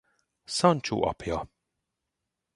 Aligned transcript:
Sancho 0.57 0.97
apja. 1.11 1.37